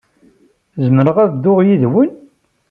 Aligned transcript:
Zemreɣ 0.85 1.17
ad 1.23 1.31
dduɣ 1.33 1.59
yid-wen? 1.67 2.11